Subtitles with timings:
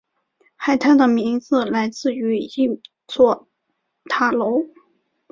[0.55, 2.49] 海滩的名字来自于一
[3.07, 3.47] 座
[4.05, 4.65] 塔楼。